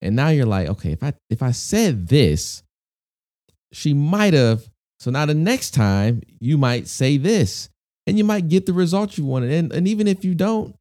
[0.00, 2.62] And now you're like okay if i if i said this
[3.72, 4.68] she might have
[5.00, 7.68] so now the next time you might say this
[8.06, 9.50] and you might get the result you wanted.
[9.50, 10.76] And, and even if you don't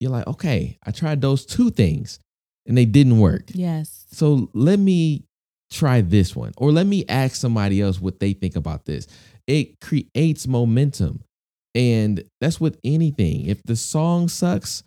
[0.00, 2.20] you're like okay i tried those two things
[2.68, 3.44] and they didn't work.
[3.54, 5.24] Yes, so let me
[5.70, 9.06] try this one, or let me ask somebody else what they think about this.
[9.46, 11.22] It creates momentum.
[11.74, 13.46] And that's with anything.
[13.46, 14.82] If the song sucks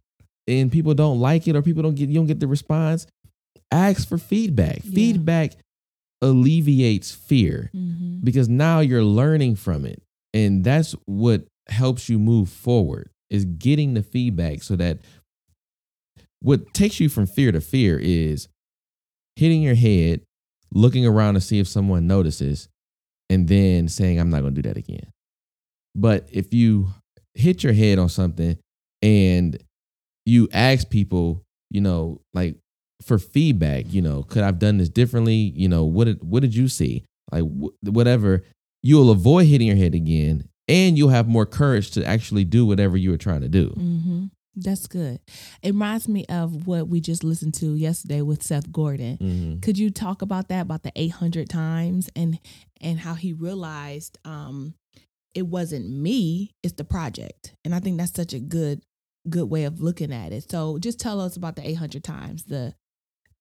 [0.48, 3.08] and people don't like it or people don't get you don't get the response,
[3.72, 4.82] ask for feedback.
[4.84, 4.96] Yeah.
[4.96, 5.54] Feedback
[6.22, 8.20] alleviates fear mm-hmm.
[8.24, 10.02] because now you're learning from it.
[10.34, 15.00] And that's what helps you move forward is getting the feedback so that
[16.42, 18.48] what takes you from fear to fear is
[19.36, 20.22] hitting your head,
[20.74, 22.70] looking around to see if someone notices,
[23.30, 25.12] and then saying, I'm not going to do that again.
[25.96, 26.88] But if you
[27.34, 28.58] hit your head on something
[29.02, 29.58] and
[30.26, 32.58] you ask people, you know, like
[33.02, 35.54] for feedback, you know, could I've done this differently?
[35.56, 37.04] You know, what did what did you see?
[37.32, 38.44] Like wh- whatever,
[38.84, 42.98] you'll avoid hitting your head again, and you'll have more courage to actually do whatever
[42.98, 43.70] you were trying to do.
[43.70, 44.26] Mm-hmm.
[44.56, 45.20] That's good.
[45.62, 49.18] It reminds me of what we just listened to yesterday with Seth Godin.
[49.18, 49.62] Mhm.
[49.62, 52.40] Could you talk about that about the 800 times and
[52.82, 54.74] and how he realized um
[55.34, 57.56] it wasn't me, it's the project.
[57.64, 58.82] And I think that's such a good
[59.30, 60.50] good way of looking at it.
[60.52, 62.44] So just tell us about the 800 times.
[62.46, 62.74] The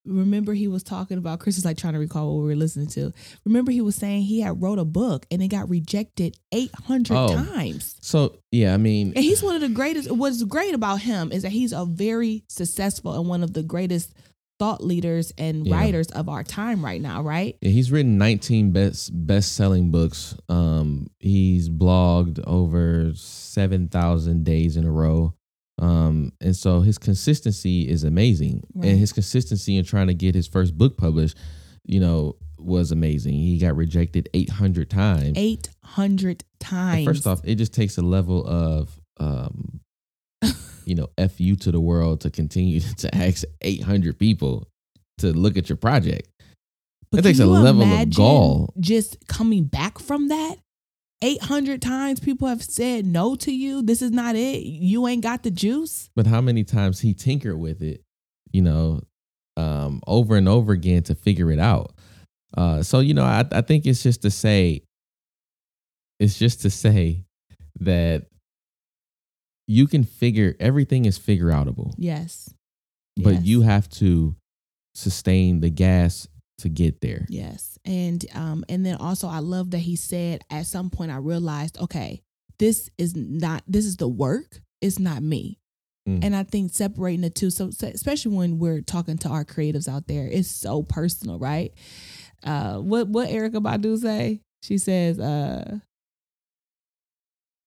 [0.05, 2.87] remember he was talking about Chris is like trying to recall what we were listening
[2.89, 3.13] to.
[3.45, 7.35] Remember he was saying he had wrote a book and it got rejected 800 Oh.
[7.35, 7.97] times.
[8.01, 10.11] So yeah, I mean, And he's one of the greatest.
[10.11, 14.13] What's great about him is that he's a very successful and one of the greatest
[14.59, 15.75] thought leaders and Yeah.
[15.77, 17.57] writers of our time right now, right?
[17.63, 20.35] Yeah, he's written 19 best best selling books.
[20.51, 25.35] Um, he's blogged over 7,000 days in a row.
[25.81, 28.65] Um, and so his consistency is amazing.
[28.75, 28.91] Right.
[28.91, 31.37] And his consistency in trying to get his first book published,
[31.87, 33.35] you know, was amazing.
[33.35, 35.33] He got rejected 800 times.
[35.37, 37.07] 800 And times.
[37.07, 39.81] First off, it just takes a level of, um,
[40.85, 44.69] you know, F you to the world to continue to ask 800 people
[45.19, 46.29] to look at your project.
[47.11, 48.73] But it takes a level of gall.
[48.79, 50.57] Just coming back from that.
[51.23, 53.83] 800 times people have said no to you.
[53.83, 54.63] This is not it.
[54.65, 56.09] You ain't got the juice.
[56.17, 58.03] but how many times he tinkered with it,
[58.53, 59.01] you know,
[59.57, 61.93] um, over and over again to figure it out.
[62.57, 64.83] Uh, so you know, I, I think it's just to say,
[66.19, 67.25] it's just to say
[67.81, 68.27] that
[69.67, 72.53] you can figure everything is figure outable, Yes.
[73.17, 73.45] but Yes.
[73.45, 74.35] you have to
[74.95, 76.27] sustain the gas
[76.61, 77.27] to get there.
[77.29, 77.79] Yes.
[77.85, 81.79] And um and then also I love that he said at some point I realized,
[81.79, 82.23] okay,
[82.59, 85.59] this is not this is the work, it's not me.
[86.09, 86.25] Mm.
[86.25, 89.89] And I think separating the two, so so especially when we're talking to our creatives
[89.89, 91.73] out there, it's so personal, right?
[92.45, 94.41] Uh what what Erykah Badu say?
[94.63, 95.79] She says, uh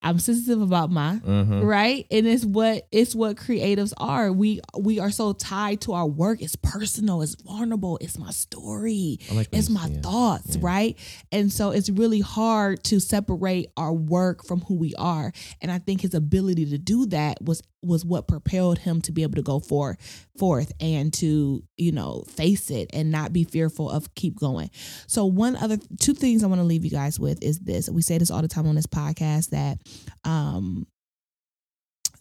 [0.03, 1.63] I'm sensitive about my Uh-huh.
[1.63, 2.05] right?
[2.11, 4.31] And it's what it's what creatives are.
[4.31, 6.41] We we are so tied to our work.
[6.41, 10.01] It's personal it's vulnerable it's my story like it's my yeah.
[10.01, 10.61] thoughts Yeah.
[10.61, 10.97] right?
[11.31, 15.31] And so it's really hard to separate our work from who we are.
[15.61, 19.23] And i think his ability to do that was was what propelled him to be
[19.23, 19.97] able to go for
[20.37, 24.69] forth and to you know face it and not be fearful of keep going.
[25.07, 27.89] So one other two things i want to leave you guys with is this.
[27.89, 29.79] We say this all the time on this podcast that
[30.23, 30.85] um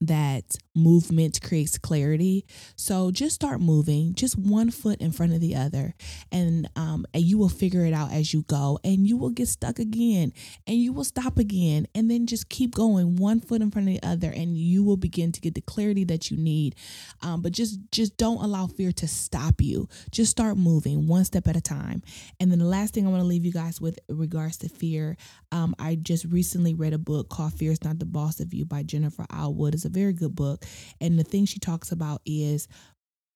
[0.03, 2.45] that movement creates clarity.
[2.77, 5.95] So just start moving, just one foot in front of the other,
[6.31, 8.79] and um, and you will figure it out as you go.
[8.83, 10.33] And you will get stuck again,
[10.67, 13.95] and you will stop again, and then just keep going, one foot in front of
[13.95, 16.75] the other, and you will begin to get the clarity that you need.
[17.23, 19.89] Um, but just just don't allow fear to stop you.
[20.11, 22.03] Just start moving one step at a time.
[22.41, 25.17] And then the last thing I want to leave you guys with regards to fear,
[25.53, 28.65] um, I just recently read a book called Fear is Not the Boss of You
[28.65, 29.75] by Jennifer Allwood.
[29.75, 30.65] It's a very good book.
[31.01, 32.69] And the thing she talks about is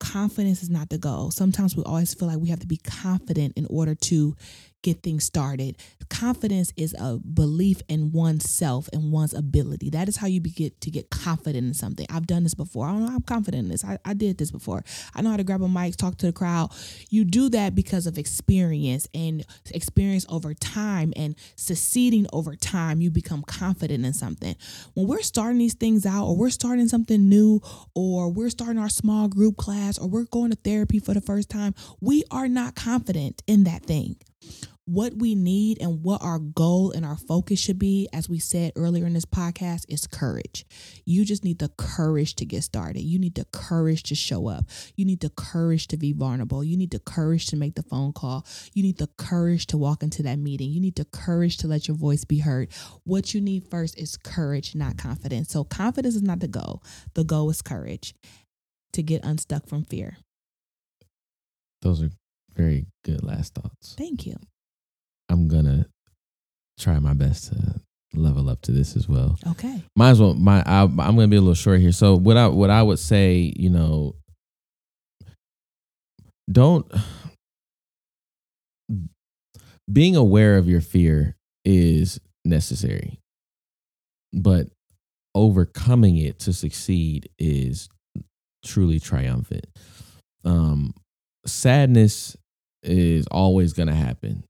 [0.00, 1.30] confidence is not the goal.
[1.30, 4.36] Sometimes we always feel like we have to be confident in order to
[4.82, 5.76] get things started.
[6.08, 9.90] Confidence is a belief in oneself and one's ability.
[9.90, 12.06] That is how you get to get confident in something.
[12.10, 12.86] I've done this before.
[12.86, 13.12] I don't know.
[13.12, 13.84] I'm confident in this.
[13.84, 14.84] I, I did this before.
[15.14, 16.70] I know how to grab a mic, talk to the crowd.
[17.10, 23.00] You do that because of experience and experience over time and succeeding over time.
[23.00, 24.54] You become confident in something.
[24.94, 27.60] When we're starting these things out, or we're starting something new,
[27.94, 31.50] or we're starting our small group class, or we're going to therapy for the first
[31.50, 34.16] time, we are not confident in that thing
[34.86, 38.72] what we need and what our goal and our focus should be, as we said
[38.76, 40.64] earlier in this podcast, is courage.
[41.04, 43.00] You just need the courage to get started.
[43.00, 44.66] You need the courage to show up.
[44.94, 46.62] You need the courage to be vulnerable.
[46.62, 48.46] You need the courage to make the phone call.
[48.74, 50.70] You need the courage to walk into that meeting.
[50.70, 52.68] You need the courage to let your voice be heard.
[53.02, 55.50] What you need first is courage, not confidence.
[55.50, 56.82] So, confidence is not the goal,
[57.14, 58.14] the goal is courage
[58.92, 60.16] to get unstuck from fear.
[61.82, 62.10] Those are
[62.56, 63.94] very good last thoughts.
[63.98, 64.36] Thank you.
[65.28, 65.86] I'm gonna
[66.78, 67.80] try my best to
[68.14, 69.38] level up to this as well.
[69.46, 69.82] Okay.
[69.94, 70.34] Might as well.
[70.34, 71.92] My I, I'm gonna be a little short here.
[71.92, 74.16] So what I what I would say, you know,
[76.50, 76.86] don't
[79.92, 83.20] being aware of your fear is necessary,
[84.32, 84.68] but
[85.34, 87.88] overcoming it to succeed is
[88.64, 89.66] truly triumphant.
[90.44, 90.94] Um,
[91.44, 92.36] sadness
[92.88, 94.44] is always gonna happen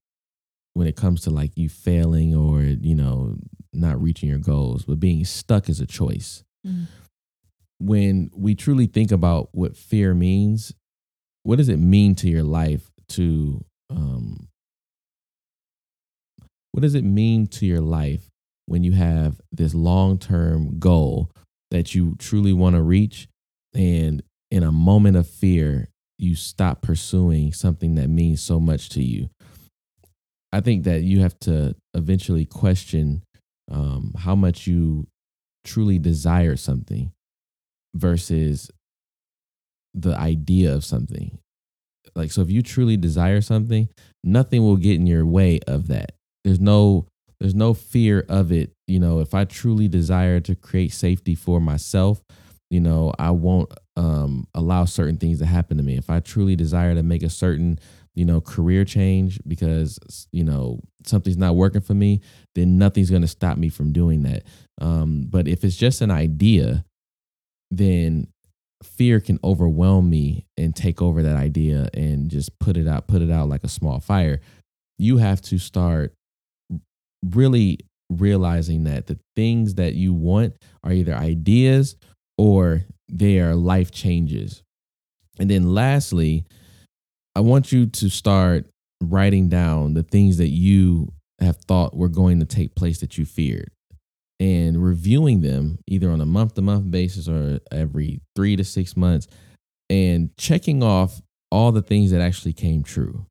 [0.74, 3.36] when it comes to like you failing or you know
[3.72, 6.86] not reaching your goals but being stuck is a choice Mm.
[7.78, 10.72] when we truly think about what fear means
[11.44, 14.48] what does it mean to your life to um
[16.72, 18.28] what does it mean to your life
[18.66, 21.30] when you have this long-term goal
[21.70, 23.28] that you truly want to reach
[23.74, 29.02] and in a moment of fear you stop pursuing something that means so much to
[29.02, 29.28] you
[30.52, 33.22] I think that you have to eventually question
[33.70, 35.06] um, how much you
[35.64, 37.12] truly desire something
[37.94, 38.70] versus
[39.92, 41.38] the idea of something.
[42.14, 43.88] Like, so if you truly desire something,
[44.24, 46.12] nothing will get in your way of that.
[46.44, 47.06] There's no,
[47.40, 48.70] there's no fear of it.
[48.86, 52.22] You know, if I truly desire to create safety for myself,
[52.70, 55.96] you know, I won't um, allow certain things to happen to me.
[55.96, 57.78] If I truly desire to make a certain
[58.16, 62.22] you know, career change because, you know, something's not working for me,
[62.54, 64.42] then nothing's going to stop me from doing that.
[64.80, 66.84] Um, but if it's just an idea,
[67.70, 68.28] then
[68.82, 73.20] fear can overwhelm me and take over that idea and just put it out, put
[73.20, 74.40] it out like a small fire.
[74.98, 76.14] You have to start
[77.22, 81.96] really realizing that the things that you want are either ideas
[82.38, 84.62] or they are life changes.
[85.38, 86.44] And then lastly,
[87.34, 88.66] I want you to start
[89.02, 93.26] writing down the things that you have thought were going to take place that you
[93.26, 93.70] feared
[94.40, 98.96] and reviewing them either on a month to month basis or every three to six
[98.96, 99.26] months
[99.88, 101.20] and checking off
[101.50, 103.26] all the things that actually came true.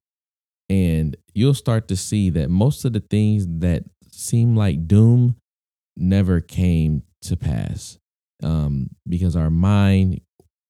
[0.69, 5.35] And you'll start to see that most of the things that seem like doom
[5.95, 7.97] never came to pass
[8.45, 10.21] um, because our mind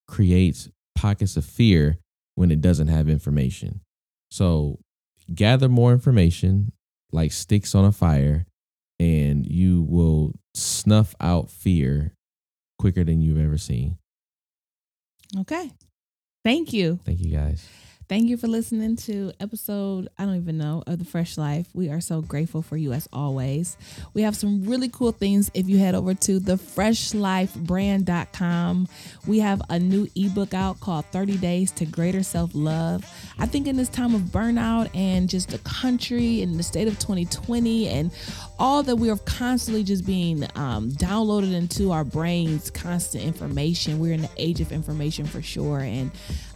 [0.08, 1.98] creates pockets of fear
[2.34, 3.80] when it doesn't have information.
[4.30, 4.80] So
[5.32, 6.72] gather more information
[7.12, 8.46] like sticks on a fire,
[8.98, 12.14] and you will snuff out fear
[12.78, 13.98] quicker than you've ever seen.
[15.38, 15.70] Okay.
[16.44, 16.98] Thank you.
[17.04, 17.68] Thank you guys.
[18.08, 21.66] Thank you for listening to episode, I don't even know, of The Fresh Life.
[21.74, 23.76] We are so grateful for you as always.
[24.14, 28.88] We have some really cool things if you head over to thefreshlifebrand.com.
[29.26, 33.04] We have a new ebook out called 30 Days to Greater Self Love.
[33.40, 37.00] I think in this time of burnout and just the country and the state of
[37.00, 38.12] 2020 and
[38.60, 43.98] all that we are constantly just being um, downloaded into our brains, constant information.
[43.98, 45.80] We're in the age of information for sure.
[45.80, 46.12] And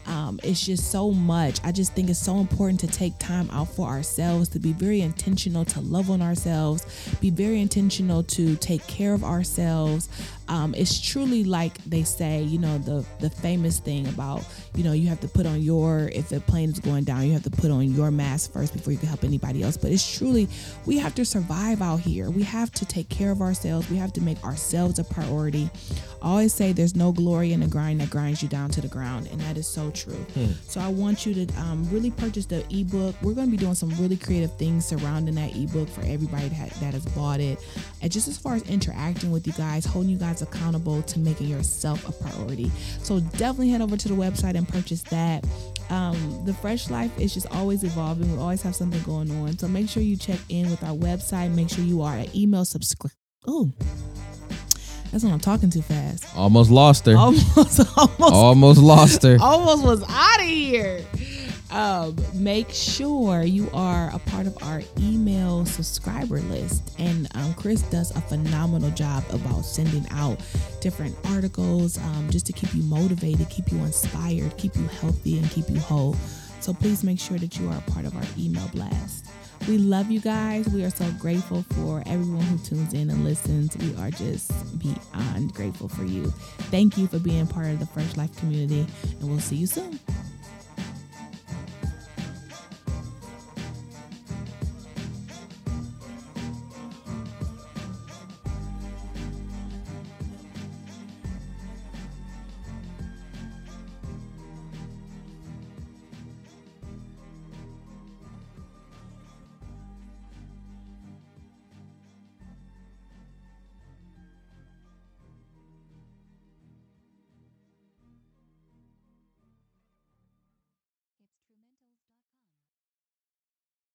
[0.07, 1.61] um, it's just so much.
[1.64, 5.01] I just think it's so important to take time out for ourselves, to be very
[5.01, 6.84] intentional, to love on ourselves,
[7.20, 10.09] be very intentional to take care of ourselves.
[10.51, 14.44] Um, it's truly like they say, you know, the the famous thing about,
[14.74, 17.32] you know, you have to put on your if the plane is going down, you
[17.32, 19.76] have to put on your mask first before you can help anybody else.
[19.76, 20.48] But it's truly
[20.86, 22.30] we have to survive out here.
[22.30, 23.88] We have to take care of ourselves.
[23.88, 25.70] We have to make ourselves a priority.
[26.20, 28.88] I always say there's no glory in the grind that grinds you down to the
[28.88, 30.12] ground, and that is so true.
[30.34, 30.53] Hmm.
[30.66, 33.14] So I want you to um, really purchase the ebook.
[33.22, 36.70] We're going to be doing some really creative things surrounding that ebook for everybody that,
[36.80, 37.59] that has bought it.
[38.03, 41.49] And just as far as interacting with you guys, holding you guys accountable to making
[41.49, 42.70] yourself a priority.
[43.03, 45.45] So definitely head over to the website and purchase that.
[45.91, 48.32] Um, the fresh life is just always evolving.
[48.32, 49.59] We always have something going on.
[49.59, 51.53] So make sure you check in with our website.
[51.55, 53.14] Make sure you are an email subscriber.
[53.47, 53.70] Oh,
[55.11, 56.24] that's when I'm talking too fast.
[56.36, 57.16] Almost lost her.
[57.16, 59.38] Almost, almost, almost lost her.
[59.41, 61.05] Almost was out of here.
[61.70, 66.94] Um, make sure you are a part of our email subscriber list.
[66.98, 70.38] And um, Chris does a phenomenal job about sending out
[70.80, 75.48] different articles um, just to keep you motivated, keep you inspired, keep you healthy, and
[75.50, 76.16] keep you whole.
[76.60, 79.26] So please make sure that you are a part of our email blast.
[79.68, 80.68] We love you guys.
[80.68, 83.76] We are so grateful for everyone who tunes in and listens.
[83.76, 86.30] We are just beyond grateful for you.
[86.70, 88.86] Thank you for being part of the Fresh Life community,
[89.20, 90.00] and we'll see you soon.